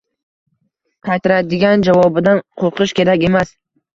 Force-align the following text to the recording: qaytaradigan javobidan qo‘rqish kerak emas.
qaytaradigan 1.09 1.85
javobidan 1.89 2.41
qo‘rqish 2.63 2.97
kerak 3.01 3.29
emas. 3.31 3.55